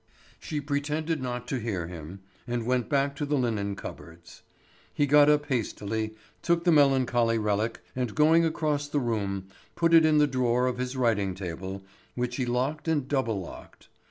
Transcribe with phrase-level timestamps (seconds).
[0.39, 4.41] She pretended not to hear him, and went back to the linen cupboards.
[4.91, 9.45] He got up hastily, took the melancholy relic, and going across the room,
[9.75, 11.83] put it in the drawer of his writing table,
[12.15, 13.89] which he locked and double locked.